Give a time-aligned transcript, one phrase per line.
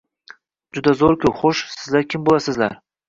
[0.77, 1.33] —Juda zo‘r-ku!
[1.41, 2.79] Xo‘sh, sizlar kim bo‘lasizlar?